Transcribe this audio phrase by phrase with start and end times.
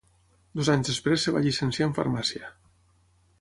[0.61, 2.51] Dos anys després es va llicenciar en farmàcia.